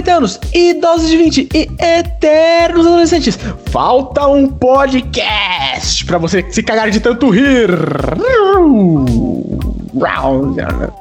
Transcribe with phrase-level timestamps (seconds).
[0.00, 3.38] jovens de 40 anos, idosos de 20 e eternos adolescentes.
[3.70, 7.70] Falta um podcast pra você se cagar de tanto rir.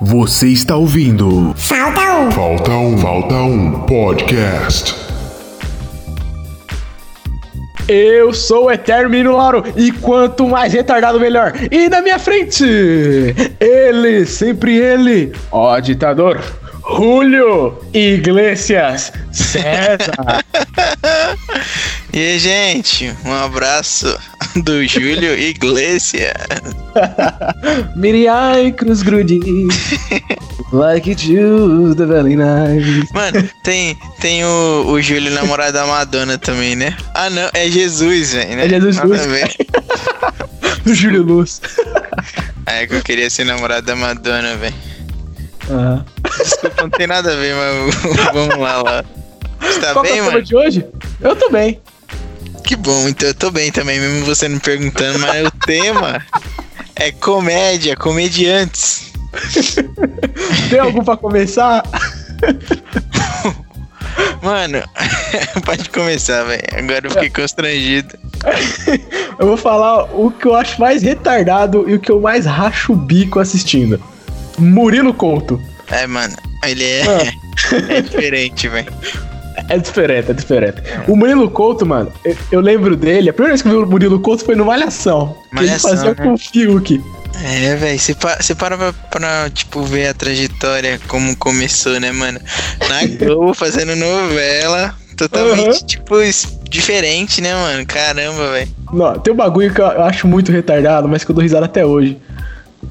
[0.02, 1.54] Você está ouvindo.
[1.56, 2.32] Falta um.
[2.32, 2.98] Falta um.
[2.98, 4.96] Falta um podcast.
[7.88, 11.54] Eu sou o Eterno Menino Lauro e quanto mais retardado, melhor.
[11.72, 12.64] E na minha frente,
[13.60, 16.40] ele, sempre ele, ó ditador,
[16.96, 20.44] Julio Iglesias César.
[22.12, 24.18] e aí, gente, um abraço
[24.64, 26.34] do Júlio Iglesias.
[27.96, 29.40] Miriam Cruz Grudi.
[30.72, 33.08] Like Jews, the very nice.
[33.14, 36.96] Mano, tem, tem o, o Júlio, namorado da Madonna também, né?
[37.14, 38.66] Ah, não, é Jesus, velho, né?
[38.66, 39.22] É Jesus Luz.
[40.86, 41.62] o Júlio Luz.
[42.66, 44.76] É que eu queria ser namorado da Madonna, velho.
[45.70, 46.04] Uhum.
[46.38, 47.96] Desculpa, não tem nada a ver, mas
[48.34, 49.06] vamos lá, lá.
[49.60, 50.42] Você tá Qual bem, é o mano?
[50.42, 50.86] de hoje?
[51.20, 51.80] Eu tô bem.
[52.64, 56.24] Que bom, então eu tô bem também, mesmo você não perguntando, mas o tema
[56.96, 59.12] é comédia, comediantes.
[60.70, 61.84] Tem algum pra começar?
[64.42, 64.82] Mano,
[65.66, 66.64] pode começar, velho.
[66.74, 68.18] Agora eu fiquei constrangido.
[69.38, 72.94] Eu vou falar o que eu acho mais retardado e o que eu mais racho
[72.94, 74.02] o bico assistindo.
[74.58, 75.62] Murilo Couto.
[75.92, 77.04] É, mano, ele é,
[77.90, 78.92] é diferente, velho.
[79.68, 80.82] É diferente, é diferente.
[81.08, 83.88] O Murilo Couto, mano, eu, eu lembro dele, a primeira vez que eu vi o
[83.88, 85.36] Murilo Couto foi no Malhação.
[85.52, 86.16] que ele Malhação, fazia né?
[86.16, 87.02] com o Fiuk.
[87.44, 92.12] É, velho, você pa você para pra, pra, tipo, ver a trajetória, como começou, né,
[92.12, 92.40] mano?
[92.90, 95.86] Na Globo, fazendo novela, totalmente, Uhum.
[95.88, 96.16] tipo,
[96.70, 97.86] diferente, né, mano?
[97.86, 98.70] Caramba, velho.
[99.24, 102.18] Tem um bagulho que eu acho muito retardado, mas que eu dou risada até hoje.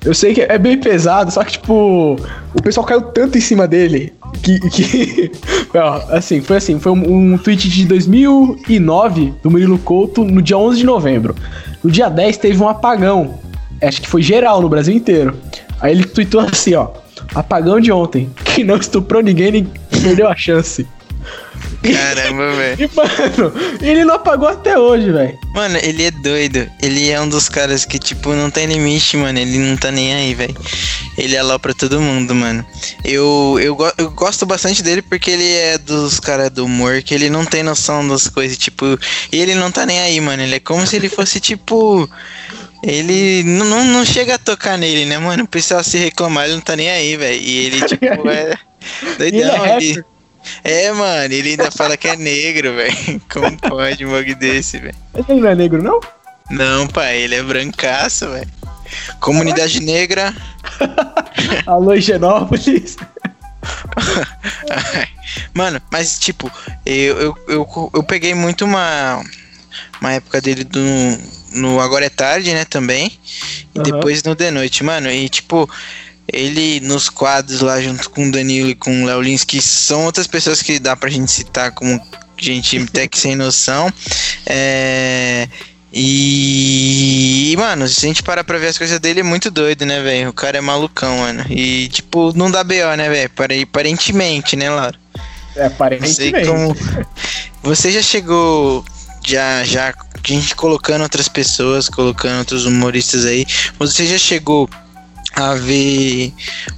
[0.05, 2.17] Eu sei que é bem pesado, só que, tipo,
[2.55, 4.13] o pessoal caiu tanto em cima dele
[4.43, 4.59] que.
[4.71, 5.31] que
[6.11, 10.79] assim, foi assim: foi um, um tweet de 2009 do Murilo Couto no dia 11
[10.79, 11.35] de novembro.
[11.83, 13.39] No dia 10 teve um apagão.
[13.81, 15.35] Acho que foi geral no Brasil inteiro.
[15.81, 16.89] Aí ele tweetou assim: ó,
[17.35, 18.31] apagão de ontem.
[18.45, 19.69] Quem não estuprou ninguém nem
[20.03, 20.87] perdeu a chance.
[21.83, 22.85] Caramba, velho.
[22.85, 25.39] E, mano, ele não apagou até hoje, velho.
[25.55, 26.69] Mano, ele é doido.
[26.83, 29.39] Ele é um dos caras que, tipo, não tem limite, mano.
[29.39, 30.57] Ele não tá nem aí, velho.
[31.17, 32.65] Ele é lá pra todo mundo, mano.
[33.05, 37.31] Eu, eu, eu gosto bastante dele porque ele é dos caras do humor, que ele
[37.31, 38.99] não tem noção das coisas, tipo.
[39.33, 40.43] E ele não tá nem aí, mano.
[40.43, 42.09] Ele é como se ele fosse, tipo.
[42.81, 45.43] Ele não, não, não chega a tocar nele, né, mano?
[45.43, 47.41] O pessoal se reclamar, ele não tá nem aí, velho.
[47.41, 48.53] E ele, tipo, é.
[48.53, 49.93] É Doidão, ele.
[49.95, 50.18] rapper.
[50.65, 53.23] É, mano, ele ainda fala que é negro, velho.
[53.31, 54.95] Como pode um bug desse, velho?
[55.29, 56.01] Ele não é negro, não?
[56.51, 58.49] Não, pai, ele é brancaço, velho.
[59.21, 60.35] Comunidade negra.
[61.67, 62.97] Alô, Higienópolis.
[64.71, 65.09] Ai,
[65.53, 66.51] Mano, mas tipo,
[66.87, 69.23] eu, eu, eu, eu peguei muito uma,
[70.01, 70.81] uma época dele do,
[71.53, 73.19] no Agora é Tarde, né, também.
[73.75, 73.91] E Aham.
[73.91, 75.11] depois no The Noite, mano.
[75.11, 75.69] E tipo,
[76.33, 80.05] ele nos quadros lá junto com o Danilo e com o Léo Lins, que são
[80.05, 82.01] outras pessoas que dá pra gente citar como
[82.39, 83.93] gente até que sem noção.
[84.47, 85.49] É.
[85.91, 90.03] E, mano, se a gente parar pra ver as coisas dele, é muito doido, né,
[90.03, 90.29] velho?
[90.29, 91.45] O cara é malucão, mano.
[91.49, 93.31] E, tipo, não dá BO, né, velho?
[93.31, 94.99] Pare- Aparentemente, né, Laura?
[95.57, 96.47] É, Não sei aparentemente.
[96.47, 96.77] como.
[97.63, 98.85] Você já chegou.
[99.27, 99.89] Já, já.
[99.91, 103.47] A gente colocando outras pessoas, colocando outros humoristas aí.
[103.79, 104.69] Você já chegou
[105.39, 106.33] a ver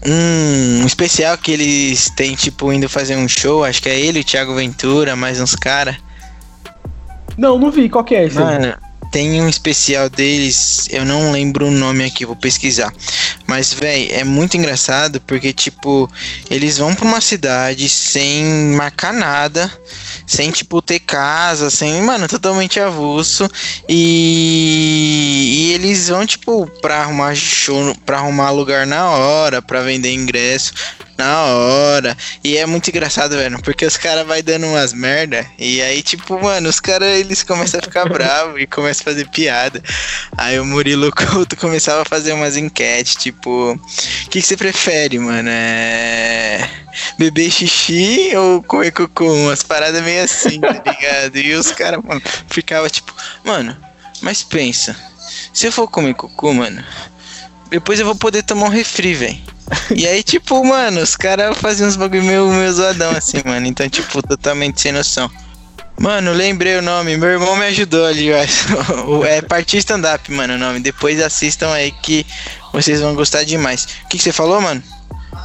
[0.06, 3.64] um especial que eles têm, tipo, indo fazer um show?
[3.64, 5.96] Acho que é ele, o Thiago Ventura, mais uns caras.
[7.38, 7.88] Não, não vi.
[7.88, 8.38] Qual que é esse?
[8.38, 8.74] aí?
[9.10, 12.92] Tem um especial deles, eu não lembro o nome aqui, vou pesquisar.
[13.44, 16.08] Mas, véi, é muito engraçado porque, tipo,
[16.48, 18.44] eles vão pra uma cidade sem
[18.76, 19.70] marcar nada,
[20.24, 23.50] sem, tipo, ter casa, sem, mano, totalmente avulso.
[23.88, 30.14] E, e eles vão, tipo, pra arrumar show, pra arrumar lugar na hora, pra vender
[30.14, 30.72] ingresso
[31.20, 32.16] na hora.
[32.42, 35.46] E é muito engraçado, velho, porque os caras vai dando umas merda.
[35.58, 39.28] E aí, tipo, mano, os caras eles começam a ficar bravos e começam a fazer
[39.28, 39.82] piada.
[40.36, 43.78] Aí o Murilo Couto começava a fazer umas enquetes, tipo, o
[44.30, 45.50] que, que você prefere, mano?
[45.52, 46.68] É.
[47.18, 49.32] Beber xixi ou comer cocô?
[49.32, 51.36] Umas paradas meio assim, tá ligado?
[51.36, 53.14] E os caras, mano, ficavam tipo,
[53.44, 53.76] mano,
[54.22, 54.96] mas pensa,
[55.52, 56.82] se eu for comer cocô, mano,
[57.68, 59.59] depois eu vou poder tomar um refri, velho.
[59.94, 63.66] E aí, tipo, mano, os caras faziam uns bagulho meio, meio zoadão assim, mano.
[63.66, 65.30] Então, tipo, totalmente sem noção.
[65.98, 68.68] Mano, lembrei o nome, meu irmão me ajudou ali, eu acho.
[69.26, 70.80] É Partir Stand-Up, mano, o nome.
[70.80, 72.24] Depois assistam aí que
[72.72, 73.86] vocês vão gostar demais.
[74.04, 74.82] O que, que você falou, mano?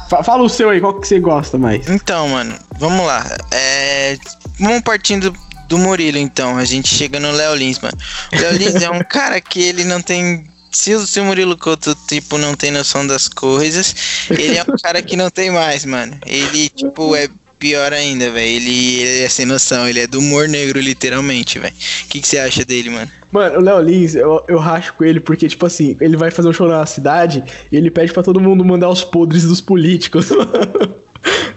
[0.08, 1.88] Fala o seu aí, qual que você gosta mais?
[1.88, 3.26] Então, mano, vamos lá.
[3.50, 4.16] É,
[4.58, 5.34] vamos partindo
[5.68, 6.56] do Murilo, então.
[6.56, 7.98] A gente chega no Léo Lins, mano.
[8.32, 10.46] O Léo Lins é um cara que ele não tem.
[10.76, 14.76] Se o, se o Murilo Couto, tipo, não tem noção das coisas, ele é um
[14.80, 16.18] cara que não tem mais, mano.
[16.26, 18.46] Ele, tipo, é pior ainda, velho.
[18.46, 21.74] Ele, ele, é sem noção, ele é do humor negro, literalmente, velho.
[22.04, 23.10] O que, que você acha dele, mano?
[23.32, 26.50] Mano, o Léo Lins, eu, eu racho com ele porque, tipo assim, ele vai fazer
[26.50, 27.42] um show na cidade
[27.72, 30.28] e ele pede para todo mundo mandar os podres dos políticos.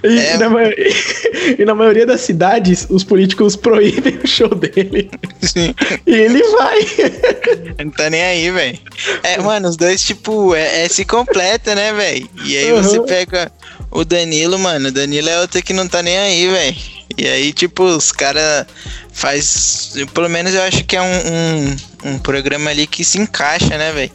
[0.03, 0.37] E, é.
[0.37, 0.87] na maioria,
[1.59, 5.09] e, na maioria, das cidades, os políticos proíbem o show dele.
[5.41, 5.73] Sim.
[6.05, 6.79] E ele vai.
[7.83, 8.79] Não tá nem aí, velho.
[9.23, 12.29] É, mano, os dois, tipo, é, é se completa, né, velho?
[12.45, 12.81] E aí uhum.
[12.81, 13.51] você pega
[13.91, 14.89] o Danilo, mano.
[14.89, 16.77] O Danilo é outro que não tá nem aí, velho.
[17.17, 18.65] E aí, tipo, os caras
[19.11, 19.93] faz.
[20.13, 23.91] Pelo menos eu acho que é um, um, um programa ali que se encaixa, né,
[23.91, 24.11] velho?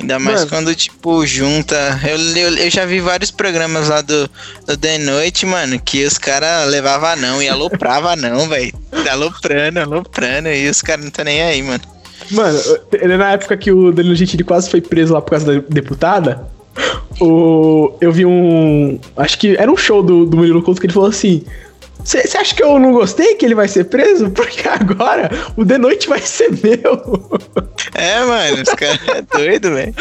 [0.00, 0.50] Ainda mais mano.
[0.50, 2.00] quando, tipo, junta.
[2.04, 4.28] Eu, eu, eu, já vi vários programas lá do,
[4.66, 8.72] do The Noite, mano, que os caras levavam não e aloprava não, velho.
[9.10, 11.82] Aloprando, aloprando, e os caras não tá nem aí, mano.
[12.30, 12.58] Mano,
[13.18, 16.46] na época que o Danilo Gentili quase foi preso lá por causa da deputada,
[17.20, 18.98] o, eu vi um.
[19.16, 21.44] Acho que era um show do, do Murilo Couto que ele falou assim:
[22.04, 24.30] você acha que eu não gostei que ele vai ser preso?
[24.30, 27.40] Porque agora o The Noite vai ser meu.
[27.94, 29.94] É, mano, os caras é doido, velho.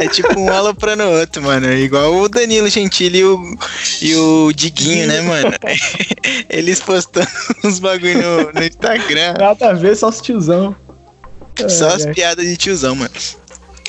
[0.00, 1.72] É tipo um aloprando o outro, mano.
[1.72, 3.58] Igual o Danilo Gentili e o,
[4.02, 5.52] e o Diguinho, né, mano?
[6.48, 7.28] Eles postando
[7.64, 9.34] uns bagulho no, no Instagram.
[9.38, 10.74] Nada a ver, só os tiozão.
[11.68, 13.10] Só as piadas de tiozão, mano.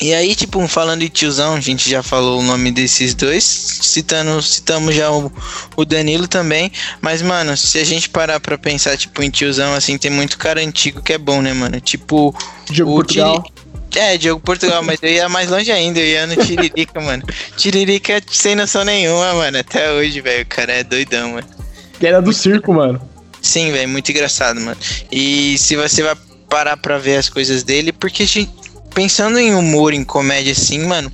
[0.01, 4.42] E aí, tipo, falando de tiozão, a gente já falou o nome desses dois, citando,
[4.42, 5.30] citamos já o,
[5.75, 9.98] o Danilo também, mas, mano, se a gente parar pra pensar, tipo, em tiozão, assim,
[9.98, 11.81] tem muito cara antigo que é bom, né, mano?
[11.81, 12.34] Tipo,
[12.69, 13.44] Diogo o Portugal.
[13.94, 17.24] É, Diogo Portugal, mas eu ia mais longe ainda, eu ia no Tiririca, mano.
[17.57, 21.48] Tiririca sem noção nenhuma, mano, até hoje, velho, o cara é doidão, mano.
[22.00, 23.02] Que era do circo, mano.
[23.42, 24.78] Sim, velho, muito engraçado, mano.
[25.12, 26.16] E se você vai
[26.48, 28.50] parar pra ver as coisas dele, porque a gente
[28.94, 31.12] pensando em humor, em comédia assim, mano,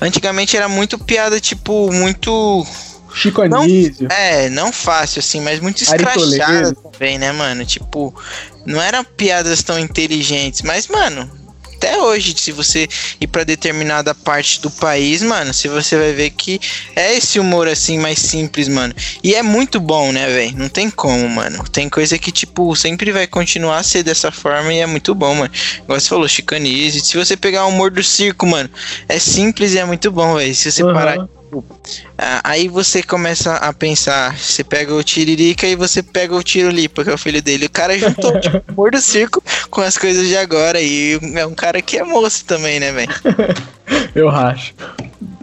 [0.00, 2.66] antigamente era muito piada, tipo, muito.
[3.14, 4.08] Chico Anísio.
[4.10, 7.64] É, não fácil, assim, mas muito escrachada também, né, mano?
[7.64, 8.14] Tipo,
[8.66, 11.30] não eram piadas tão inteligentes, mas, mano,
[11.76, 12.88] até hoje, se você
[13.20, 16.60] ir para determinada parte do país, mano, se você vai ver que
[16.96, 18.94] é esse humor assim mais simples, mano.
[19.22, 20.56] E é muito bom, né, velho?
[20.56, 21.64] Não tem como, mano.
[21.68, 25.34] Tem coisa que tipo sempre vai continuar a ser dessa forma e é muito bom,
[25.34, 25.50] mano.
[25.82, 27.00] Igual você falou, chicanize.
[27.00, 28.70] Se você pegar o humor do circo, mano,
[29.08, 30.54] é simples e é muito bom, velho.
[30.54, 30.94] Se você uhum.
[30.94, 31.28] parar
[32.42, 37.10] aí você começa a pensar, você pega o Tiririca e você pega o Tirolipa, que
[37.10, 37.66] é o filho dele.
[37.66, 40.80] O cara juntou tipo, o humor do circo com as coisas de agora.
[40.80, 43.12] E é um cara que é moço também, né, velho?
[44.14, 44.74] eu racho.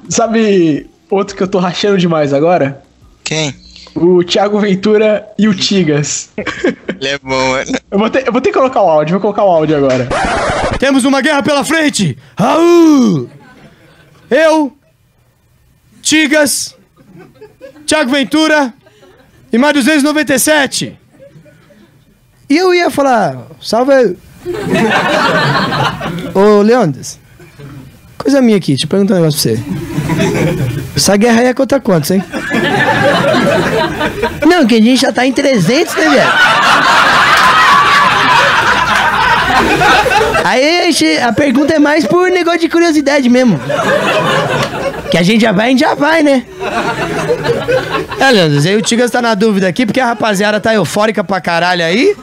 [0.10, 2.81] Sabe outro que eu tô rachando demais agora?
[3.24, 3.54] Quem?
[3.94, 6.30] O Thiago Ventura e o Tigas.
[6.38, 7.72] Ele é bom, mano.
[7.92, 10.08] Eu vou, ter, eu vou ter que colocar o áudio, vou colocar o áudio agora.
[10.80, 12.18] Temos uma guerra pela frente!
[12.38, 13.30] Raul!
[14.30, 14.74] Eu,
[16.12, 16.75] Tigas,
[17.88, 18.74] Thiago Ventura
[19.50, 21.00] e mais 297.
[22.50, 24.18] E eu ia falar, salve.
[26.36, 27.18] Ô, Leandros,
[28.18, 30.94] coisa minha aqui, deixa eu perguntar um negócio pra você.
[30.98, 32.22] Essa guerra aí é contra quantos, hein?
[34.46, 36.32] Não, que a gente já tá em 300, né, velho?
[40.44, 43.58] Aí a pergunta é mais por negócio de curiosidade mesmo.
[45.12, 46.46] Que a gente já vai, a gente já vai, né?
[48.18, 51.41] É, Leandro, aí o Tigas tá na dúvida aqui, porque a rapaziada tá eufórica pra
[51.41, 52.15] caralho aí.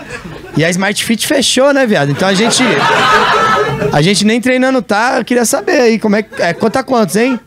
[0.56, 2.10] E a Smart Fit fechou, né, viado?
[2.10, 2.62] Então a gente.
[3.92, 5.18] A gente nem treinando tá.
[5.18, 6.42] Eu queria saber aí como é que.
[6.42, 7.38] É, conta quantos, hein?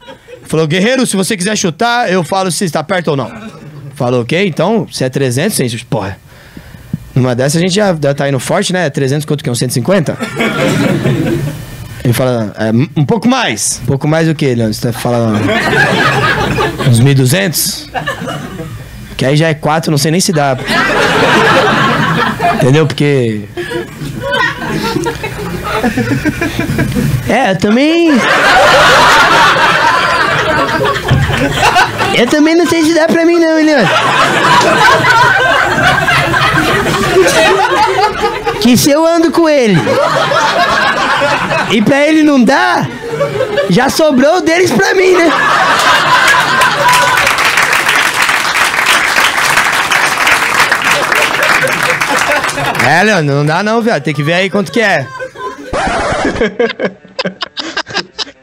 [0.44, 3.32] Falou, guerreiro, se você quiser chutar, eu falo se está perto ou não.
[3.96, 4.48] Falou, ok?
[4.48, 6.18] Então, se é 300, gente, porra.
[7.16, 8.90] Numa dessa a gente já, tá indo forte, né?
[8.90, 9.52] 300 quanto que é?
[9.52, 10.18] Um 150?
[12.04, 13.80] Ele fala, é, um pouco mais.
[13.84, 14.74] Um pouco mais do que, Leandro?
[14.74, 15.40] Você tá falando
[16.90, 17.90] uns 1.200?
[19.16, 20.58] Que aí já é 4, não sei nem se dá.
[22.56, 22.88] Entendeu?
[22.88, 23.42] Porque...
[27.30, 28.12] É, eu também...
[32.18, 33.88] Eu também não sei se dá pra mim não, Leandro.
[38.62, 39.78] Que se eu ando com ele
[41.72, 42.88] e pra ele não dá,
[43.70, 45.32] já sobrou deles pra mim, né?
[52.88, 54.04] É, Leandro, não dá não, viado.
[54.04, 55.08] Tem que ver aí quanto que é.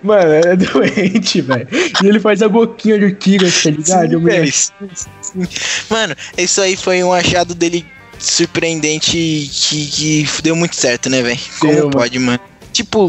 [0.03, 1.69] Mano, é doente, velho.
[2.03, 4.23] E ele faz a boquinha de Tigas, tá ligado?
[4.51, 5.47] Sim,
[5.91, 7.85] Mano, isso aí foi um achado dele
[8.19, 11.39] surpreendente que, que deu muito certo, né, velho?
[11.61, 12.41] Como deu, pode, mano?
[12.73, 13.09] Tipo,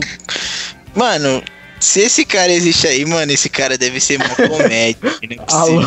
[0.95, 1.43] mano,
[1.79, 4.97] se esse cara existe aí, mano, esse cara deve ser uma comédia.
[5.47, 5.81] Alô?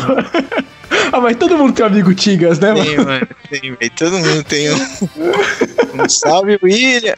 [1.11, 2.85] ah, mas todo mundo tem um amigo Tigas, né, mano?
[2.85, 3.91] Tem, mano, tem, velho.
[3.95, 4.75] Todo mundo tem um.
[6.03, 7.15] um salve, William!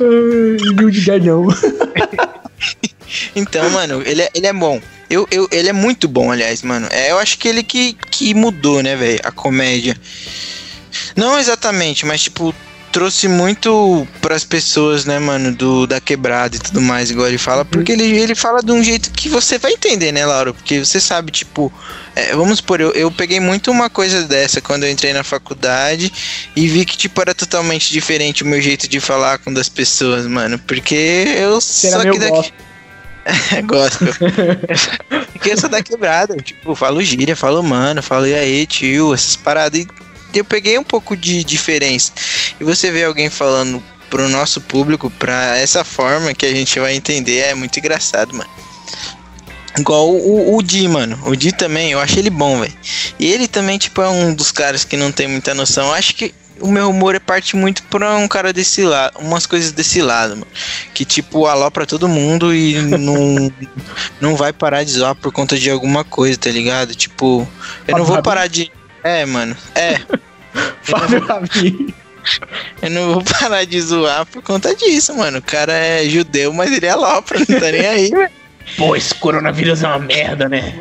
[0.00, 1.46] Ai, ganhão.
[3.34, 4.80] então, mano, ele é, ele é bom.
[5.08, 6.88] Eu, eu, ele é muito bom, aliás, mano.
[6.90, 9.96] É, eu acho que ele que, que mudou, né, velho, a comédia.
[11.14, 12.54] Não exatamente, mas tipo,
[12.96, 17.62] trouxe muito pras pessoas, né, mano, do, da quebrada e tudo mais, igual ele fala,
[17.62, 20.54] porque ele, ele fala de um jeito que você vai entender, né, Laura?
[20.54, 21.70] Porque você sabe, tipo,
[22.14, 26.10] é, vamos supor, eu, eu peguei muito uma coisa dessa quando eu entrei na faculdade
[26.56, 30.24] e vi que, tipo, era totalmente diferente o meu jeito de falar com das pessoas,
[30.26, 32.30] mano, porque eu Será só que daqui.
[32.30, 32.75] Gosto.
[35.32, 36.36] Porque eu sou da quebrada.
[36.36, 39.80] Tipo, falo gíria, falo mano, falo e aí, tio, essas paradas.
[39.80, 42.12] E eu peguei um pouco de diferença.
[42.60, 46.94] E você vê alguém falando pro nosso público, pra essa forma que a gente vai
[46.94, 48.50] entender, é muito engraçado, mano.
[49.78, 51.18] Igual o, o Di, mano.
[51.26, 52.72] O Di também, eu acho ele bom, velho.
[53.18, 55.88] E ele também, tipo, é um dos caras que não tem muita noção.
[55.88, 59.46] Eu acho que o meu humor é parte muito pra um cara desse lado, umas
[59.46, 60.46] coisas desse lado, mano.
[60.94, 63.52] Que tipo, alô pra todo mundo e não,
[64.20, 66.94] não vai parar de zoar por conta de alguma coisa, tá ligado?
[66.94, 67.46] Tipo,
[67.86, 68.70] eu não vou parar de.
[69.04, 69.56] É, mano.
[69.74, 70.00] É.
[70.82, 71.94] Fábio Rabin.
[72.82, 75.38] Eu não vou parar de zoar por conta disso, mano.
[75.38, 78.30] O cara é judeu, mas ele é alopra, não tá nem aí, velho.
[78.76, 80.74] Pô, esse coronavírus é uma merda, né?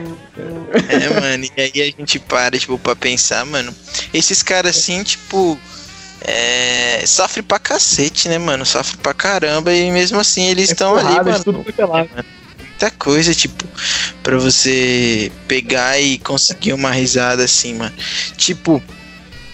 [0.90, 3.74] É, mano, e aí a gente para, tipo, pra pensar, mano.
[4.14, 5.58] Esses caras assim, tipo.
[6.28, 8.66] É, sofre pra cacete, né, mano?
[8.66, 11.44] Sofre pra caramba e mesmo assim eles estão é ali, mano.
[11.44, 11.64] Tudo
[12.76, 13.64] muita coisa, tipo,
[14.22, 17.94] pra você pegar e conseguir uma risada assim, mano.
[18.36, 18.84] Tipo,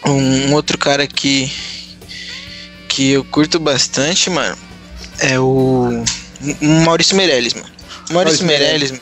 [0.05, 1.51] um outro cara que
[2.87, 4.57] que eu curto bastante, mano,
[5.19, 6.03] é o,
[6.61, 7.69] o Maurício Meirelles, mano.
[8.11, 8.93] Maurício, Meirelles,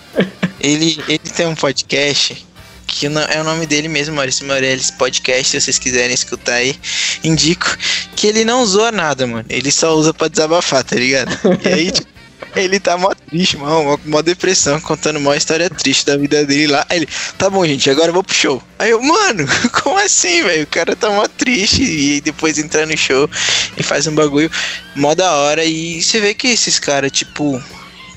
[0.60, 2.46] ele, ele tem um podcast
[2.89, 6.75] que é o nome dele mesmo, Maurício Meirelles Podcast, se vocês quiserem escutar aí,
[7.24, 7.78] indico
[8.16, 9.46] que ele não usou nada, mano.
[9.48, 11.32] Ele só usa pra desabafar, tá ligado?
[11.63, 12.10] E aí, tipo,
[12.56, 16.86] ele tá mó triste, mó, mó depressão, contando uma história triste da vida dele lá.
[16.89, 18.62] Aí ele, tá bom, gente, agora eu vou pro show.
[18.80, 19.46] Aí eu, mano,
[19.84, 20.63] como assim, velho?
[20.63, 23.30] O cara tá mó triste e depois entra no show
[23.78, 24.50] e faz um bagulho
[24.96, 25.63] mó da hora.
[25.63, 27.62] E você vê que esses caras, tipo,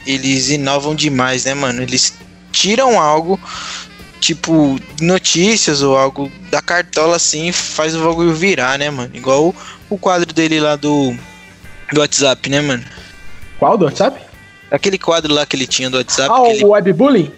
[0.06, 1.82] eles inovam demais, né, mano?
[1.82, 2.14] Eles
[2.50, 3.40] tiram algo,
[4.20, 9.10] tipo, notícias ou algo da cartola assim, faz o bagulho virar, né, mano?
[9.14, 9.54] Igual o,
[9.90, 11.14] o quadro dele lá do,
[11.92, 12.84] do WhatsApp, né, mano?
[13.58, 14.20] Qual do WhatsApp?
[14.70, 16.30] Aquele quadro lá que ele tinha do WhatsApp.
[16.32, 16.64] Ah, o ele...
[16.64, 17.32] webbullying?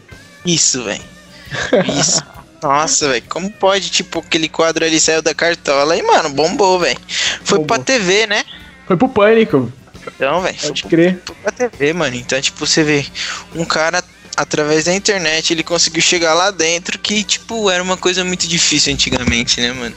[0.46, 1.02] Isso, velho.
[2.00, 2.22] Isso.
[2.62, 6.98] Nossa, velho, como pode, tipo, aquele quadro ali saiu da cartola e, mano, bombou, velho.
[7.44, 7.76] Foi bombou.
[7.76, 8.42] pra TV, né?
[8.86, 9.70] Foi pro pânico.
[10.06, 11.22] Então, velho, pode foi crer.
[11.42, 12.16] Pra TV, mano.
[12.16, 13.06] Então, tipo, você vê,
[13.54, 14.02] um cara,
[14.36, 18.92] através da internet, ele conseguiu chegar lá dentro, que, tipo, era uma coisa muito difícil
[18.92, 19.96] antigamente, né, mano?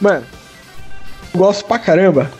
[0.00, 0.26] Mano,
[1.32, 2.30] eu gosto pra caramba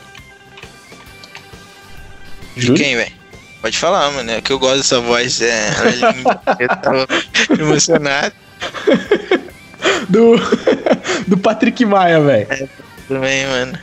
[2.57, 3.13] de quem, velho?
[3.61, 4.31] Pode falar, mano.
[4.31, 5.41] É que eu gosto dessa voz.
[5.43, 5.69] É,
[6.59, 7.07] eu tava
[7.59, 8.35] emocionado.
[10.09, 10.37] Do,
[11.27, 12.47] do Patrick Maia, velho.
[12.51, 12.69] É,
[13.09, 13.79] também, mano.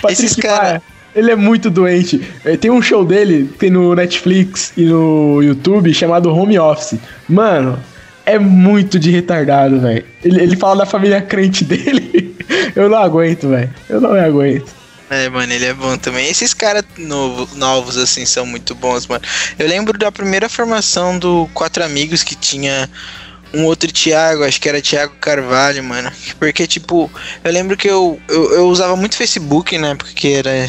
[0.00, 0.82] Patrick Esses Maia.
[1.14, 2.20] Ele é muito doente.
[2.44, 6.98] É, tem um show dele, tem no Netflix e no YouTube, chamado Home Office.
[7.28, 7.78] Mano,
[8.26, 10.04] é muito de retardado, velho.
[10.24, 12.34] Ele, ele fala da família crente dele.
[12.74, 13.72] Eu não aguento, velho.
[13.88, 14.72] Eu não aguento.
[15.10, 16.28] É, mano, ele é bom também.
[16.28, 19.22] Esses caras novo, novos, assim, são muito bons, mano.
[19.58, 22.88] Eu lembro da primeira formação do Quatro Amigos que tinha
[23.52, 26.10] um outro Thiago, acho que era Thiago Carvalho, mano.
[26.38, 27.10] Porque, tipo,
[27.44, 29.94] eu lembro que eu, eu, eu usava muito Facebook, né?
[29.94, 30.68] Porque era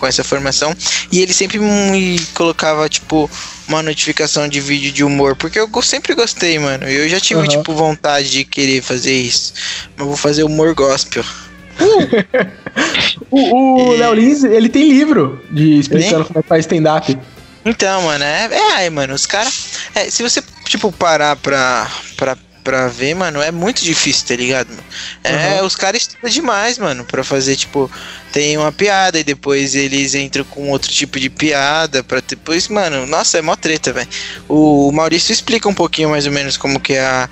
[0.00, 0.74] com essa formação.
[1.12, 3.30] E ele sempre me colocava, tipo,
[3.68, 5.36] uma notificação de vídeo de humor.
[5.36, 6.88] Porque eu sempre gostei, mano.
[6.88, 7.46] Eu já tive, uhum.
[7.46, 9.52] tipo, vontade de querer fazer isso.
[9.96, 11.22] Mas vou fazer humor gospel.
[13.30, 17.16] o o Léo Lins, ele tem livro de explicando como é que faz stand-up.
[17.64, 19.80] Então, mano, é, é aí, mano, os caras.
[19.94, 24.70] É, se você, tipo, parar pra, pra pra ver, mano, é muito difícil, tá ligado?
[25.24, 25.66] É, uhum.
[25.66, 27.90] os caras estudam demais, mano, pra fazer, tipo,
[28.32, 33.06] tem uma piada e depois eles entram com outro tipo de piada pra depois, mano,
[33.06, 34.08] nossa, é mó treta, velho.
[34.48, 37.28] O Maurício explica um pouquinho mais ou menos como que é, a,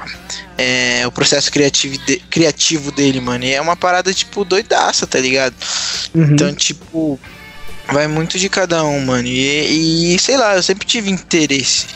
[0.57, 5.19] é o processo criativo, de, criativo dele, mano, e é uma parada, tipo, doidaça, tá
[5.19, 5.55] ligado?
[6.15, 6.25] Uhum.
[6.25, 7.21] Então, tipo,
[7.93, 9.27] vai muito de cada um, mano.
[9.27, 11.87] E, e sei lá, eu sempre tive interesse.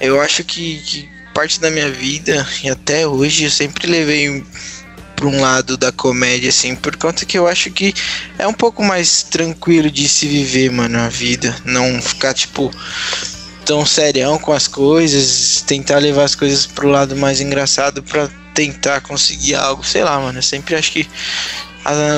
[0.00, 4.44] Eu acho que, que parte da minha vida e até hoje eu sempre levei
[5.14, 7.94] para um lado da comédia, assim, por conta que eu acho que
[8.36, 11.54] é um pouco mais tranquilo de se viver, mano, a vida.
[11.64, 12.72] Não ficar, tipo,
[13.64, 19.00] tão serião com as coisas, tentar levar as coisas pro lado mais engraçado para tentar
[19.02, 20.38] conseguir algo, sei lá, mano.
[20.38, 21.08] Eu sempre acho que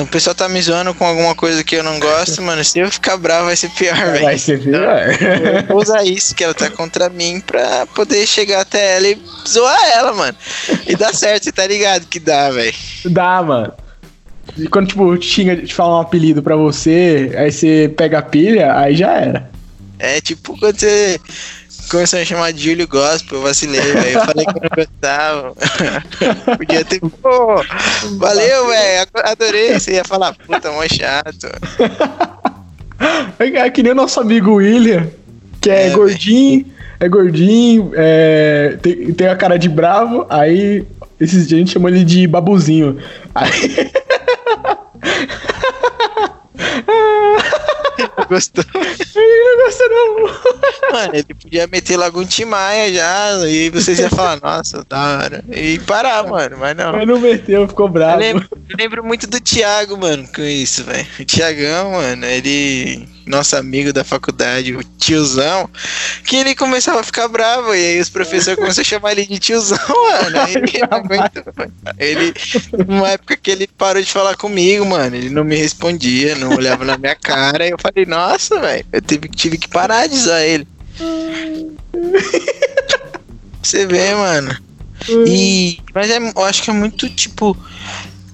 [0.01, 2.63] o pessoal tá me zoando com alguma coisa que eu não gosto, mano.
[2.63, 4.23] Se eu ficar bravo, vai ser pior, velho.
[4.23, 5.07] Vai ser pior.
[5.67, 9.79] Vou usar isso que ela tá contra mim pra poder chegar até ela e zoar
[9.95, 10.37] ela, mano.
[10.87, 12.73] E dá certo, você tá ligado que dá, velho.
[13.05, 13.73] Dá, mano.
[14.57, 18.77] E quando, tipo, xinga, te fala um apelido pra você, aí você pega a pilha,
[18.77, 19.49] aí já era.
[19.99, 21.19] É tipo quando você
[21.91, 24.17] começou a chamar de Júlio Gospel, eu vacilei, velho.
[24.17, 25.53] Eu falei que eu não gostava.
[26.57, 27.01] Podia ter.
[27.01, 27.61] Pô,
[28.17, 29.07] valeu, velho.
[29.23, 29.73] Adorei.
[29.77, 31.47] Você ia falar, puta, mó chato.
[33.37, 35.07] É que nem o nosso amigo William,
[35.59, 36.75] que é, é gordinho, véio.
[36.99, 40.85] é gordinho, é, tem, tem a cara de bravo, aí
[41.19, 42.97] esses dias a gente chamou ele de babuzinho.
[43.35, 43.91] Aí.
[48.29, 48.63] gostou.
[48.73, 50.91] Ele não gostou, não.
[50.91, 55.43] Mano, ele podia meter logo um Timaya já, e vocês iam falar, nossa, da hora.
[55.51, 56.91] E parar, mano, mas não.
[56.93, 58.13] Mas não meteu, ficou bravo.
[58.13, 61.07] Eu lembro, eu lembro muito do Thiago, mano, com isso, velho.
[61.19, 65.69] O Thiagão, mano, ele nosso amigo da faculdade, o tiozão,
[66.25, 67.73] que ele começava a ficar bravo.
[67.73, 70.37] E aí os professores começaram a chamar ele de tiozão, mano.
[70.49, 71.43] Ele, aguenta,
[71.97, 72.33] ele,
[72.87, 76.83] numa época que ele parou de falar comigo, mano, ele não me respondia, não olhava
[76.85, 77.65] na minha cara.
[77.65, 80.67] E eu falei, nossa, velho, eu tive, tive que parar de usar ele.
[83.63, 84.57] Você vê, mano.
[85.25, 87.57] E, mas é, eu acho que é muito tipo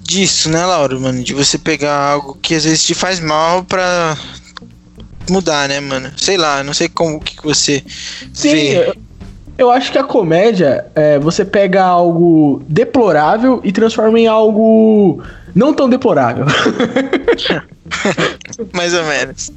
[0.08, 1.22] disso, né, Laura, mano?
[1.22, 4.16] De você pegar algo que às vezes te faz mal pra
[5.30, 6.10] mudar, né, mano?
[6.16, 7.82] Sei lá, não sei como que você
[8.32, 8.94] Sim, vê.
[9.58, 15.20] Eu acho que a comédia é você pega algo deplorável e transforma em algo
[15.52, 16.46] não tão deplorável.
[18.72, 19.50] Mais ou menos.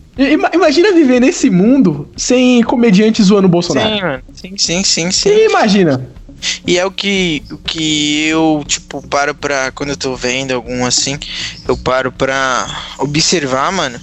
[0.54, 3.96] Imagina viver nesse mundo sem comediante zoando o Bolsonaro.
[3.96, 4.24] Sim, mano.
[4.34, 5.30] Sim, sim, sim, sim.
[5.30, 6.04] E imagina.
[6.66, 9.72] E é o que, o que eu, tipo, paro pra.
[9.72, 11.20] Quando eu tô vendo algum assim,
[11.68, 12.66] eu paro pra
[12.98, 14.00] observar, mano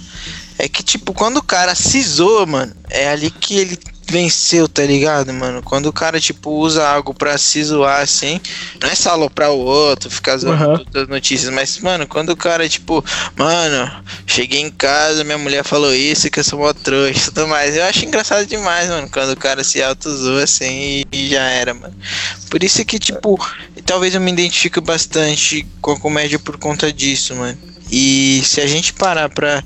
[0.59, 4.83] é que, tipo, quando o cara se zoa, mano, é ali que ele venceu, tá
[4.83, 5.61] ligado, mano?
[5.63, 8.41] Quando o cara, tipo, usa algo pra se zoar assim,
[8.81, 10.77] não é só aloprar o outro, ficar zoando uhum.
[10.79, 13.01] todas as notícias, mas, mano, quando o cara, tipo,
[13.37, 17.47] mano, cheguei em casa, minha mulher falou isso, que eu sou mó trouxa e tudo
[17.47, 17.77] mais.
[17.77, 21.73] Eu acho engraçado demais, mano, quando o cara se auto-zoa assim e, e, já era,
[21.73, 21.95] mano.
[22.49, 23.39] Por isso que, tipo,
[23.85, 27.57] talvez eu me identifique bastante com a comédia por conta disso, mano.
[27.91, 29.63] E se a gente parar pra,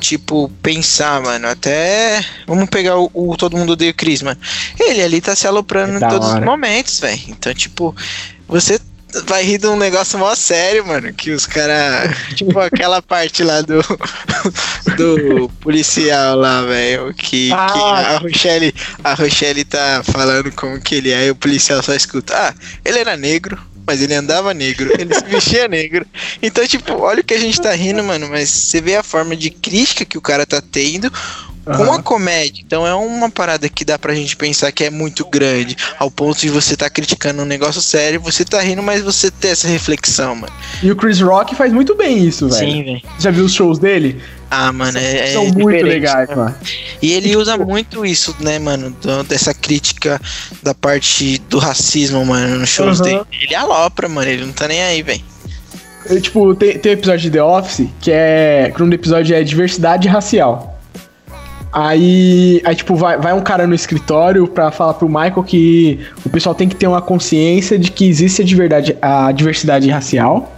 [0.00, 2.24] tipo, pensar, mano, até.
[2.46, 4.40] Vamos pegar o, o Todo Mundo Odeia o mano.
[4.78, 6.40] Ele ali tá se aloprando é em todos hora.
[6.40, 7.20] os momentos, velho.
[7.28, 7.94] Então, tipo,
[8.48, 8.80] você
[9.26, 11.12] vai rir de um negócio mó sério, mano.
[11.12, 12.16] Que os caras.
[12.34, 13.80] tipo, aquela parte lá do.
[14.96, 17.12] do policial lá, velho.
[17.14, 17.66] Que, ah.
[17.66, 18.74] que a Rochelle.
[19.04, 22.34] A Rochelle tá falando como que ele é e o policial só escuta.
[22.34, 26.06] Ah, ele era negro mas ele andava negro, ele se vestia negro.
[26.42, 29.36] Então, tipo, olha o que a gente tá rindo, mano, mas você vê a forma
[29.36, 31.10] de crítica que o cara tá tendo
[31.66, 31.92] com uhum.
[31.92, 32.62] a comédia.
[32.64, 36.40] Então é uma parada que dá pra gente pensar que é muito grande, ao ponto
[36.40, 40.36] de você tá criticando um negócio sério, você tá rindo, mas você ter essa reflexão,
[40.36, 40.52] mano.
[40.82, 42.70] E o Chris Rock faz muito bem isso, velho.
[42.70, 43.02] Sim, velho.
[43.18, 44.22] Já viu os shows dele?
[44.50, 46.54] Ah, mano, é, São é muito legais, mano.
[47.02, 50.20] E ele usa muito isso, né, mano, do, dessa crítica
[50.62, 53.04] da parte do racismo, mano, nos shows uhum.
[53.04, 53.20] dele.
[53.42, 55.22] Ele alopra, mano, ele não tá nem aí, velho.
[56.20, 58.72] Tipo, tem, tem um episódio de The Office que é.
[58.74, 60.78] Que um episódio é diversidade racial.
[61.72, 66.30] Aí, aí tipo, vai, vai um cara no escritório pra falar pro Michael que o
[66.30, 70.52] pessoal tem que ter uma consciência de que existe a, diversidade, a diversidade racial.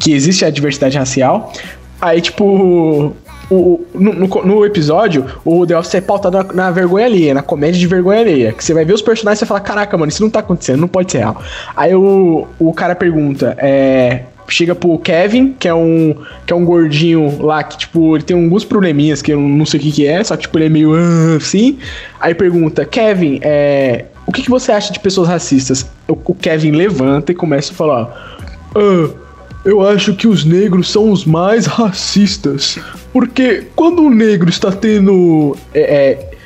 [0.00, 1.52] Que existe a diversidade racial.
[2.00, 3.14] Aí, tipo,
[3.50, 7.42] o, no, no, no, episódio, o The Office é pautado na, na, vergonha alheia, na
[7.42, 8.52] comédia de vergonha alheia.
[8.52, 10.80] Que você vai ver os personagens e você fala, caraca, mano, isso não tá acontecendo,
[10.80, 11.42] não pode ser real.
[11.76, 16.64] Aí o, o cara pergunta, é chega pro Kevin, que é um que é um
[16.64, 20.06] gordinho lá que tipo, ele tem alguns probleminhas que eu não sei o que que
[20.06, 21.78] é, só que tipo ele é meio uh, assim.
[22.18, 26.70] Aí pergunta: "Kevin, é, o que que você acha de pessoas racistas?" O, o Kevin
[26.70, 28.38] levanta e começa a falar:
[28.74, 29.10] ah,
[29.64, 32.78] eu acho que os negros são os mais racistas.
[33.12, 36.38] Porque quando o negro está tendo é, é,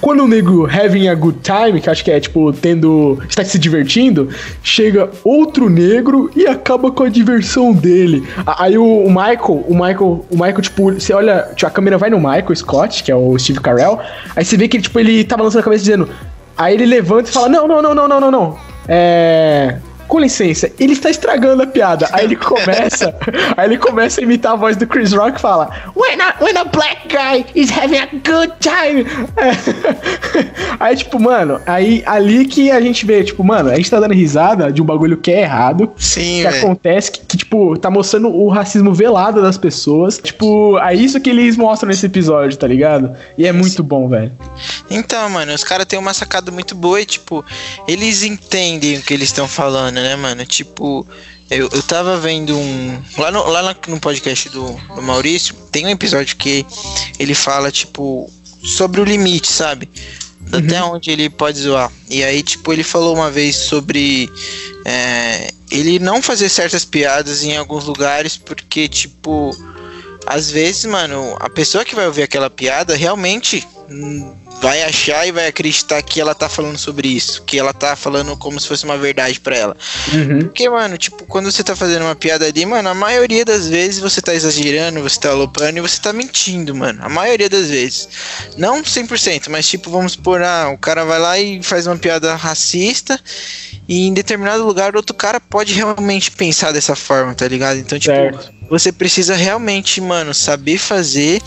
[0.00, 3.18] quando o negro having a good time, que acho que é tipo tendo.
[3.28, 4.28] está se divertindo,
[4.62, 8.26] chega outro negro e acaba com a diversão dele.
[8.58, 12.10] Aí o, o Michael, o Michael, o Michael, tipo, você olha, tipo, a câmera vai
[12.10, 14.00] no Michael Scott, que é o Steve Carell,
[14.34, 16.08] aí você vê que tipo, ele tá balançando a cabeça dizendo.
[16.56, 18.58] Aí ele levanta e fala: Não, não, não, não, não, não, não.
[18.88, 19.76] É
[20.06, 22.08] com licença, ele está estragando a piada.
[22.12, 23.14] Aí ele começa,
[23.56, 26.56] aí ele começa a imitar a voz do Chris Rock e fala: When a, when
[26.56, 29.06] a black guy is having a good time.
[29.36, 30.76] É.
[30.78, 34.12] Aí, tipo, mano, aí ali que a gente vê, tipo, mano, a gente tá dando
[34.12, 35.90] risada de um bagulho que é errado.
[35.96, 36.56] Sim, Que véio.
[36.64, 40.18] acontece, que, que, tipo, tá mostrando o racismo velado das pessoas.
[40.18, 43.16] Tipo, é isso que eles mostram nesse episódio, tá ligado?
[43.38, 44.32] E é muito bom, velho.
[44.90, 47.44] Então, mano, os caras têm uma sacada muito boa e, tipo,
[47.88, 50.44] eles entendem o que eles estão falando né, mano?
[50.44, 51.06] Tipo,
[51.50, 53.02] eu, eu tava vendo um.
[53.18, 56.66] Lá no, lá no podcast do, do Maurício, tem um episódio que
[57.18, 58.30] ele fala, tipo,
[58.62, 59.88] sobre o limite, sabe?
[60.52, 60.58] Uhum.
[60.58, 61.90] Até onde ele pode zoar.
[62.08, 64.30] E aí, tipo, ele falou uma vez sobre
[64.84, 69.50] é, ele não fazer certas piadas em alguns lugares, porque, tipo,
[70.26, 73.66] às vezes, mano, a pessoa que vai ouvir aquela piada realmente
[74.60, 78.36] vai achar e vai acreditar que ela tá falando sobre isso, que ela tá falando
[78.36, 79.76] como se fosse uma verdade para ela.
[80.12, 80.40] Uhum.
[80.40, 84.00] Porque, mano, tipo, quando você tá fazendo uma piada ali, mano, a maioria das vezes
[84.00, 87.00] você tá exagerando, você tá aloprando e você tá mentindo, mano.
[87.02, 88.08] A maioria das vezes.
[88.56, 92.34] Não 100%, mas tipo, vamos supor, ah, o cara vai lá e faz uma piada
[92.34, 93.20] racista
[93.88, 97.78] e em determinado lugar outro cara pode realmente pensar dessa forma, tá ligado?
[97.78, 98.52] Então, tipo, certo.
[98.68, 101.40] você precisa realmente, mano, saber fazer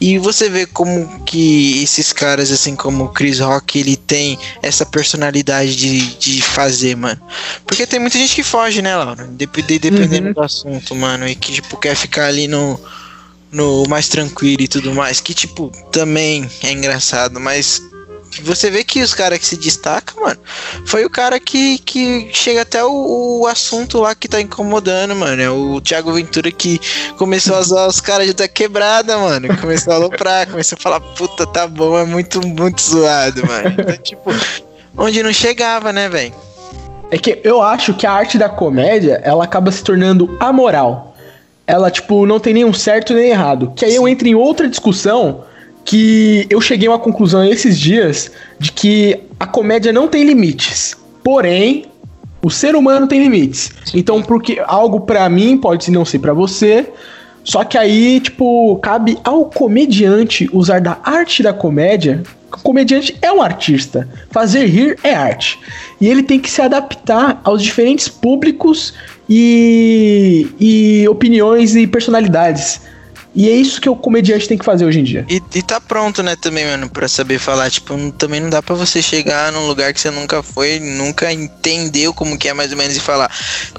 [0.00, 4.84] e você vê como que esses caras, assim como o Chris Rock, ele tem essa
[4.84, 7.20] personalidade de, de fazer, mano.
[7.64, 9.24] Porque tem muita gente que foge, né, Laura?
[9.24, 10.32] Dependendo uhum.
[10.32, 12.78] do assunto, mano, e que, tipo, quer ficar ali no
[13.52, 17.80] no mais tranquilo e tudo mais, que tipo também é engraçado, mas
[18.42, 20.38] você vê que os caras que se destacam, mano,
[20.84, 25.40] foi o cara que, que chega até o, o, assunto lá que tá incomodando, mano.
[25.40, 26.80] É o Thiago Ventura que
[27.16, 29.56] começou a zoar os caras de da quebrada, mano.
[29.58, 33.74] Começou a aloprar, começou a falar, puta, tá bom, é muito, muito zoado, mano.
[33.78, 34.30] Então, tipo,
[34.96, 36.34] onde não chegava, né, velho?
[37.10, 41.14] É que eu acho que a arte da comédia, ela acaba se tornando amoral.
[41.66, 43.72] Ela, tipo, não tem nenhum certo nem errado.
[43.74, 45.44] Que aí eu entro em outra discussão
[45.86, 50.96] que eu cheguei a uma conclusão esses dias de que a comédia não tem limites.
[51.22, 51.86] Porém,
[52.42, 53.72] o ser humano tem limites.
[53.94, 56.86] Então, porque algo para mim pode não ser para você,
[57.44, 62.24] só que aí, tipo, cabe ao comediante usar da arte da comédia.
[62.52, 64.08] O comediante é um artista.
[64.32, 65.56] Fazer rir é arte.
[66.00, 68.92] E ele tem que se adaptar aos diferentes públicos
[69.30, 72.80] e, e opiniões e personalidades.
[73.36, 75.26] E é isso que o comediante tem que fazer hoje em dia.
[75.28, 77.70] E, e tá pronto, né, também, mano, pra saber falar.
[77.70, 82.14] Tipo, também não dá pra você chegar num lugar que você nunca foi, nunca entendeu
[82.14, 83.30] como que é mais ou menos e falar.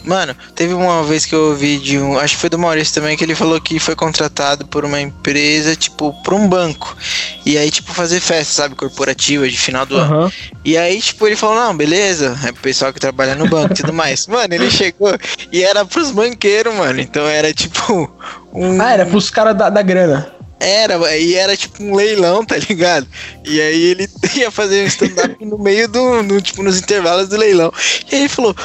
[0.03, 2.19] Mano, teve uma vez que eu ouvi de um.
[2.19, 5.75] Acho que foi do Maurício também, que ele falou que foi contratado por uma empresa,
[5.75, 6.95] tipo, por um banco.
[7.43, 10.01] E aí, tipo, fazer festa, sabe, corporativa de final do uhum.
[10.01, 10.33] ano.
[10.63, 13.77] E aí, tipo, ele falou: não, beleza, é o pessoal que trabalha no banco e
[13.77, 14.27] tudo mais.
[14.27, 15.17] Mano, ele chegou
[15.51, 16.99] e era pros banqueiros, mano.
[16.99, 18.11] Então era tipo
[18.53, 18.81] um...
[18.81, 20.31] Ah, era pros caras da, da grana.
[20.59, 23.07] Era, e era tipo um leilão, tá ligado?
[23.45, 27.37] E aí ele ia fazer um stand-up no meio do, no, tipo, nos intervalos do
[27.37, 27.71] leilão.
[28.11, 28.55] E aí ele falou,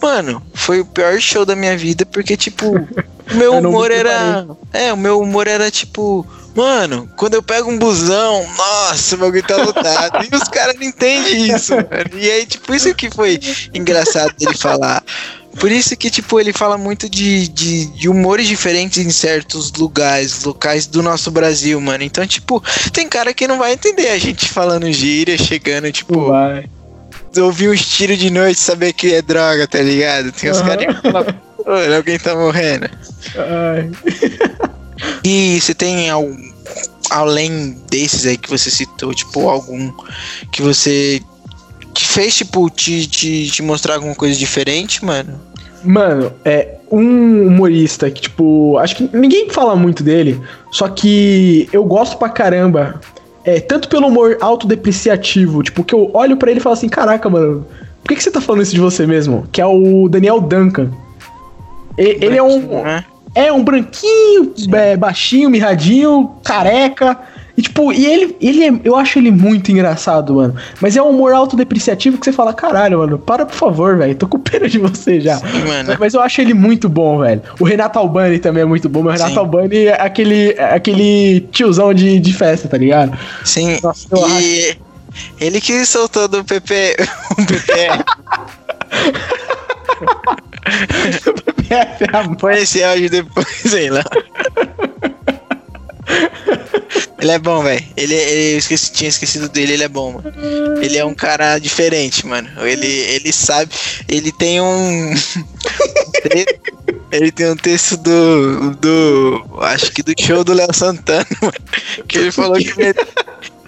[0.00, 4.46] mano, foi o pior show da minha vida, porque, tipo, o meu humor era.
[4.72, 6.26] É, o meu humor era tipo.
[6.52, 10.24] Mano, quando eu pego um busão, nossa, o bagulho tá lotado.
[10.24, 12.10] e os caras não entendem isso, mano.
[12.18, 13.38] E aí, tipo, isso que foi
[13.72, 15.00] engraçado dele falar.
[15.58, 20.44] Por isso que, tipo, ele fala muito de, de, de, humores diferentes em certos lugares,
[20.44, 22.04] locais do nosso Brasil, mano.
[22.04, 26.28] Então, tipo, tem cara que não vai entender a gente falando gíria, chegando, tipo.
[26.28, 26.66] Vai.
[27.36, 30.32] Ouvir um tiro de noite saber que é droga, tá ligado?
[30.32, 32.88] Tem uns caras que falam, alguém tá morrendo.
[33.36, 33.90] Ai.
[35.24, 36.50] e você tem algum.
[37.10, 39.92] Além desses aí que você citou, tipo, algum
[40.52, 41.20] que você
[41.92, 45.40] te fez, tipo, te, te, te mostrar alguma coisa diferente, mano?
[45.84, 51.84] Mano, é um humorista que, tipo, acho que ninguém fala muito dele, só que eu
[51.84, 53.00] gosto pra caramba.
[53.42, 57.28] É, tanto pelo humor autodepreciativo, tipo, que eu olho para ele e falo assim, caraca,
[57.30, 57.66] mano,
[58.02, 59.46] por que, que você tá falando isso de você mesmo?
[59.50, 60.90] Que é o Daniel Duncan.
[61.96, 62.82] E, ele é um.
[62.82, 63.04] Né?
[63.34, 67.16] É um branquinho, é, baixinho, mirradinho, careca.
[67.60, 70.56] E, tipo, e ele, ele é, eu acho ele muito engraçado, mano.
[70.80, 74.14] Mas é um humor autodepreciativo que você fala, caralho, mano, para por favor, velho.
[74.14, 75.36] Tô com pena de você já.
[75.36, 75.94] Sim, mano.
[76.00, 77.42] Mas eu acho ele muito bom, velho.
[77.60, 79.38] O Renato Albani também é muito bom, mas o Renato Sim.
[79.40, 83.12] Albani é aquele, é aquele tiozão de, de festa, tá ligado?
[83.44, 83.76] Sim.
[83.82, 84.70] Nossa, eu e...
[84.70, 84.78] acho
[85.38, 86.96] Ele que soltou do PP.
[91.26, 92.36] O PP.
[92.38, 94.02] Põe esse áudio depois, sei lá.
[97.20, 97.84] Ele é bom, velho.
[97.96, 100.32] Ele, ele eu esqueci, tinha esquecido dele, ele é bom, mano.
[100.82, 102.48] Ele é um cara diferente, mano.
[102.66, 103.70] Ele, ele sabe.
[104.08, 105.12] Ele tem um.
[107.12, 108.70] ele tem um texto do.
[108.76, 109.58] do.
[109.60, 111.52] Acho que do show do Léo Santana, mano.
[112.08, 112.72] Que ele falou que,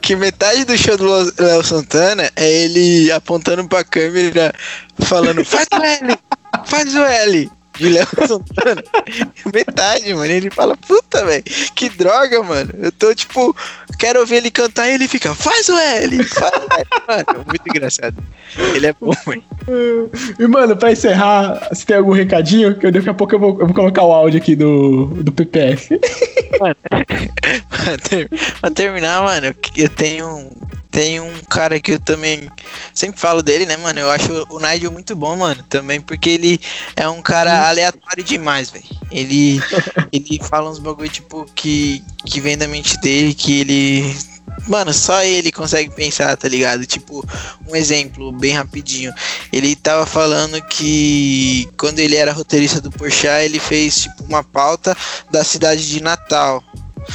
[0.00, 1.06] que metade do show do
[1.38, 4.54] Léo Santana é ele apontando pra câmera
[5.00, 6.18] falando: faz o L!
[6.64, 7.50] Faz o L!
[7.78, 8.82] De Léo Santana.
[9.52, 10.32] Metade, mano.
[10.32, 11.42] Ele fala, puta, velho,
[11.74, 12.70] que droga, mano.
[12.78, 13.54] Eu tô, tipo,
[13.98, 16.86] quero ouvir ele cantar e ele fica, faz o L, faz o L.
[17.08, 18.16] Mano, muito engraçado.
[18.74, 19.42] Ele é bom, velho.
[20.38, 23.66] E, mano, pra encerrar, se tem algum recadinho, que daqui a pouco eu vou, eu
[23.66, 26.00] vou colocar o áudio aqui do, do PPF.
[26.60, 26.76] Mano,
[28.60, 30.50] pra terminar, mano, eu tenho
[30.92, 32.50] tem um cara que eu também
[32.94, 33.98] sempre falo dele, né, mano?
[33.98, 36.60] Eu acho o Nigel muito bom, mano, também, porque ele
[36.94, 38.84] é um cara aleatório demais, velho.
[39.10, 39.58] Ele,
[40.12, 44.16] ele fala uns bagulho, tipo, que, que vem da mente dele, que ele.
[44.68, 46.84] Mano, só ele consegue pensar, tá ligado?
[46.84, 47.26] Tipo,
[47.66, 49.14] um exemplo bem rapidinho.
[49.50, 54.94] Ele tava falando que quando ele era roteirista do Porchat, ele fez, tipo, uma pauta
[55.30, 56.62] da cidade de Natal.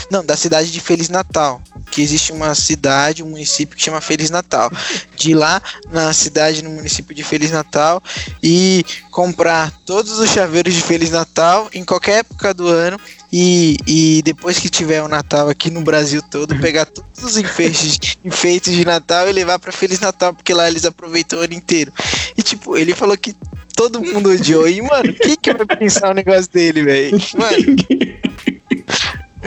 [0.09, 1.61] Não, da cidade de Feliz Natal.
[1.97, 4.71] Que existe uma cidade, um município que chama Feliz Natal.
[5.15, 8.03] De lá na cidade, no município de Feliz Natal,
[8.43, 12.99] e comprar todos os chaveiros de Feliz Natal em qualquer época do ano.
[13.33, 17.97] E, e depois que tiver o Natal aqui no Brasil todo, pegar todos os enfeites,
[18.23, 21.91] enfeites de Natal e levar para Feliz Natal, porque lá eles aproveitam o ano inteiro.
[22.37, 23.35] E tipo, ele falou que
[23.75, 24.69] todo mundo odiou.
[24.69, 27.19] E, mano, quem que vai pensar o negócio dele, velho?
[27.35, 28.17] Mano.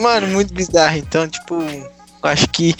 [0.00, 0.96] Mano, muito bizarro.
[0.96, 1.62] Então, tipo,
[2.28, 2.74] acho que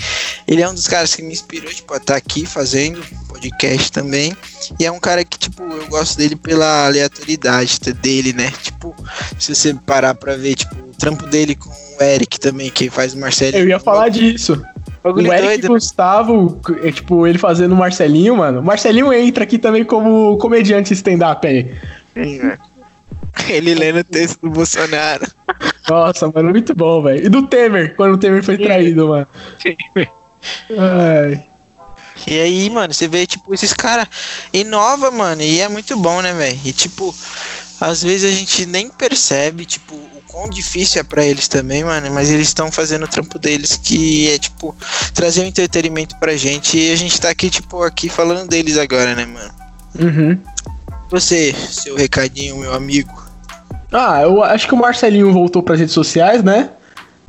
[0.47, 3.93] ele é um dos caras que me inspirou, tipo, a estar tá aqui fazendo podcast
[3.93, 4.37] também.
[4.79, 8.53] E é um cara que, tipo, eu gosto dele pela aleatoriedade dele, né?
[8.63, 8.95] Tipo,
[9.39, 13.15] se você parar pra ver, tipo, o trampo dele com o Eric também, que faz
[13.15, 13.63] o Marcelinho.
[13.63, 14.63] Eu ia falar disso.
[15.03, 15.63] O Eric doido.
[15.63, 15.69] Né?
[15.69, 18.61] Gustavo, é, tipo, ele fazendo o Marcelinho, mano.
[18.61, 21.75] O Marcelinho entra aqui também como comediante stand-up aí.
[23.49, 25.27] Ele lendo o texto do Bolsonaro.
[25.91, 27.27] Nossa, mano, muito bom, velho.
[27.27, 29.27] E do Temer, quando o Temer foi traído, mano.
[30.79, 31.45] Ai.
[32.27, 34.07] E aí, mano, você vê, tipo, esses caras
[34.53, 36.61] inova, mano, e é muito bom, né, velho?
[36.65, 37.13] E, tipo,
[37.81, 42.09] às vezes a gente nem percebe, tipo, o quão difícil é pra eles também, mano,
[42.13, 44.77] mas eles estão fazendo o trampo deles, que é, tipo,
[45.13, 49.15] trazer um entretenimento pra gente, e a gente tá aqui, tipo, aqui falando deles agora,
[49.15, 49.51] né, mano?
[49.99, 50.39] Uhum.
[51.11, 53.30] Você, seu recadinho, meu amigo.
[53.93, 56.71] Ah, eu acho que o Marcelinho voltou para as redes sociais, né?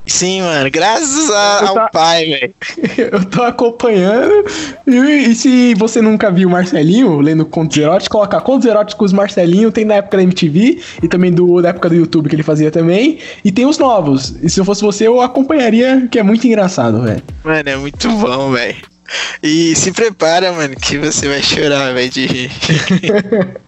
[0.05, 2.53] Sim, mano, graças a, ao pai, velho.
[3.13, 4.45] Eu tô acompanhando.
[4.87, 9.71] E, e, se você nunca viu o Marcelinho lendo contos eróticos, colocar contos eróticos Marcelinho,
[9.71, 12.71] tem na época da MTV e também do, da época do YouTube que ele fazia
[12.71, 13.19] também.
[13.45, 14.35] E tem os novos.
[14.41, 17.23] E se eu fosse você, eu acompanharia, que é muito engraçado, velho.
[17.43, 18.77] Mano, é muito bom, velho.
[19.43, 22.51] E se prepara, mano, que você vai chorar, velho, de rir.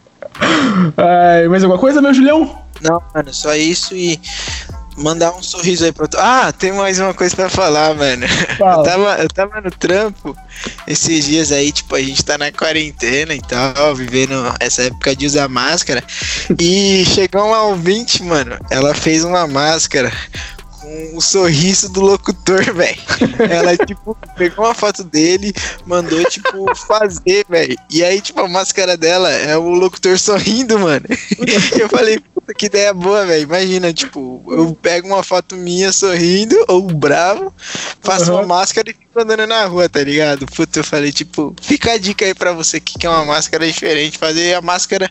[0.98, 2.63] Ai, mais alguma coisa, meu Julião?
[2.84, 4.20] Não, mano, só isso e
[4.98, 6.18] mandar um sorriso aí pra tu.
[6.18, 8.26] Ah, tem mais uma coisa pra falar, mano.
[8.26, 10.38] Eu tava, eu tava no trampo
[10.88, 15.26] esses dias aí, tipo, a gente tá na quarentena e tal, vivendo essa época de
[15.26, 16.04] usar máscara.
[16.60, 18.58] E chegou uma ouvinte, mano.
[18.70, 20.12] Ela fez uma máscara
[20.84, 22.98] com o sorriso do locutor, velho.
[23.50, 25.54] Ela, tipo, pegou uma foto dele,
[25.86, 27.78] mandou, tipo, fazer, velho.
[27.90, 31.06] E aí, tipo, a máscara dela é o locutor sorrindo, mano.
[31.80, 33.44] eu falei, puta, que ideia boa, velho.
[33.44, 37.54] Imagina, tipo, eu pego uma foto minha sorrindo, ou bravo,
[38.02, 38.40] faço uhum.
[38.40, 40.46] uma máscara e fico andando na rua, tá ligado?
[40.48, 44.18] Puta, eu falei, tipo, fica a dica aí pra você que quer uma máscara diferente,
[44.18, 45.10] fazer a máscara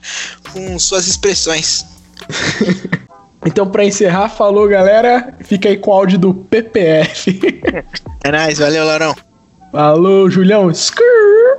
[0.52, 1.86] com suas expressões.
[3.44, 5.34] Então, para encerrar, falou, galera.
[5.40, 7.40] Fica aí com o áudio do PPF.
[8.24, 9.14] É nóis, valeu, Larão.
[9.72, 10.70] Falou, Julião.
[10.70, 11.58] Skrrr.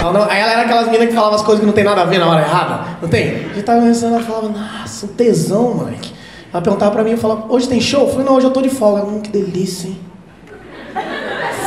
[0.00, 2.02] Não, não, aí ela era aquelas meninas que falavam as coisas que não tem nada
[2.02, 2.98] a ver na hora errada.
[3.02, 3.28] Não tem?
[3.28, 6.12] A gente tava conversando, ela falava, nossa, um tesão, moleque.
[6.52, 8.02] Ela perguntava pra mim, eu falava, hoje tem show?
[8.02, 9.02] Eu falei, não, hoje eu tô de folga.
[9.02, 9.98] Hum, que delícia, hein?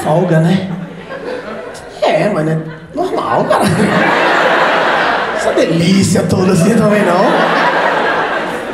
[0.03, 0.71] Folga, né?
[2.01, 2.57] É, mas é
[2.95, 3.65] normal, cara.
[5.35, 7.60] Essa delícia toda assim também não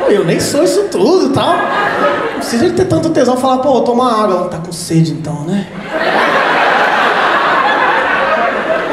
[0.10, 1.56] eu nem sou isso tudo e tal.
[1.56, 4.48] Não precisa de ter tanto tesão falar, pô, toma água.
[4.50, 5.68] Tá com sede então, né?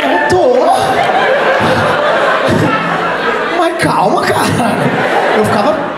[0.03, 0.55] Eu tô.
[3.59, 4.45] Mas calma, cara.
[5.37, 5.95] Eu ficava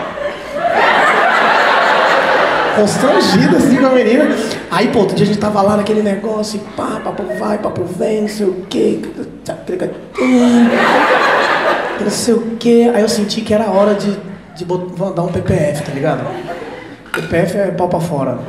[2.75, 4.29] constrangido assim com a menina.
[4.69, 8.21] Aí, pô, outro dia a gente tava lá naquele negócio, pá, papo vai, papo vem,
[8.21, 8.99] não sei o quê.
[11.99, 12.91] Não sei o quê.
[12.93, 14.11] Aí eu senti que era hora de,
[14.57, 16.25] de dar um PPF, tá ligado?
[17.13, 18.39] PPF é pau pra fora.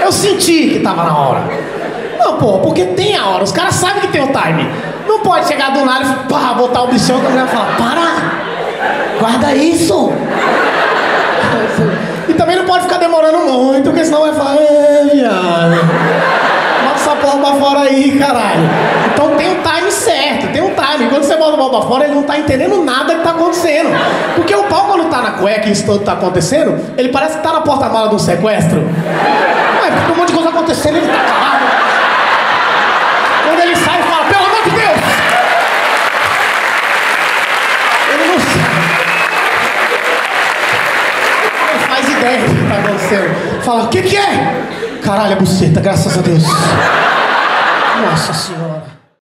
[0.00, 1.44] Eu senti que tava na hora.
[2.18, 3.44] Não, pô, porque tem a hora.
[3.44, 4.66] Os caras sabem que tem o time.
[5.06, 9.18] Não pode chegar do nada e pá, botar o bichão que a mulher para!
[9.20, 10.10] Guarda isso!
[12.34, 15.76] E também não pode ficar demorando muito, porque senão vai falar, é, viado.
[16.82, 18.68] Bota essa porra pra fora aí, caralho.
[19.12, 21.08] Então tem um time certo, tem um time.
[21.10, 23.90] Quando você bota o pau pra fora, ele não tá entendendo nada que tá acontecendo.
[24.34, 27.42] Porque o pau, quando tá na cueca e isso todo tá acontecendo, ele parece que
[27.44, 28.80] tá na porta-mala de um sequestro.
[28.80, 31.93] Ué, porque um monte de coisa acontecendo, ele tá calado.
[42.24, 43.62] Do que tá acontecendo.
[43.62, 45.00] Fala, o que que é?
[45.02, 46.42] Caralho, é buceta, graças a Deus.
[48.02, 49.03] Nossa senhora.